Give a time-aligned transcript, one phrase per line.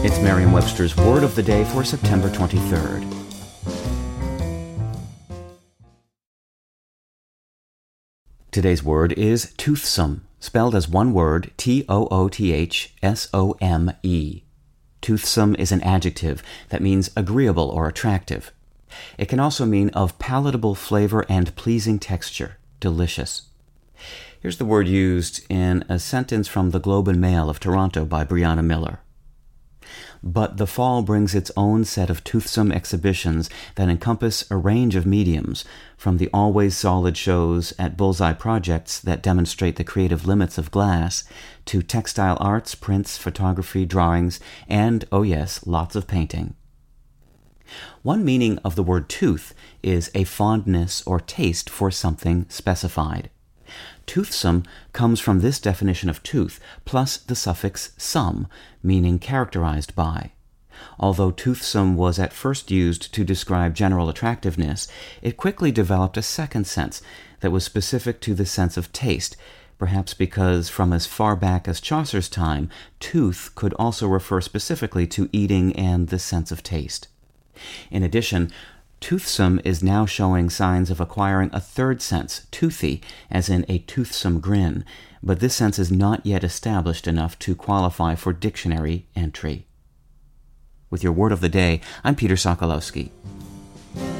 [0.00, 3.04] It's Merriam-Webster's Word of the Day for September 23rd.
[8.52, 12.02] Today's word is toothsome, spelled as one word, T-O-O-T-H-S-O-M-E.
[15.00, 18.52] Toothsome is an adjective that means agreeable or attractive.
[19.18, 23.48] It can also mean of palatable flavor and pleasing texture, delicious.
[24.40, 28.24] Here's the word used in a sentence from the Globe and Mail of Toronto by
[28.24, 29.00] Briana Miller.
[30.22, 35.06] But the fall brings its own set of toothsome exhibitions that encompass a range of
[35.06, 35.64] mediums,
[35.96, 41.24] from the always solid shows at Bullseye Projects that demonstrate the creative limits of glass,
[41.66, 46.54] to textile arts, prints, photography, drawings, and, oh yes, lots of painting.
[48.02, 53.30] One meaning of the word tooth is a fondness or taste for something specified.
[54.06, 58.48] Toothsome comes from this definition of tooth plus the suffix some,
[58.82, 60.32] meaning characterized by.
[60.98, 64.88] Although toothsome was at first used to describe general attractiveness,
[65.22, 67.02] it quickly developed a second sense
[67.40, 69.36] that was specific to the sense of taste,
[69.78, 72.68] perhaps because from as far back as Chaucer's time,
[73.00, 77.08] tooth could also refer specifically to eating and the sense of taste.
[77.90, 78.50] In addition,
[79.00, 84.40] Toothsome is now showing signs of acquiring a third sense, toothy, as in a toothsome
[84.40, 84.84] grin,
[85.22, 89.66] but this sense is not yet established enough to qualify for dictionary entry.
[90.90, 93.10] With your word of the day, I'm Peter Sokolowski.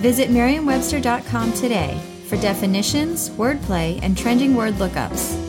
[0.00, 5.45] Visit merriam-webster.com today for definitions, wordplay, and trending word lookups.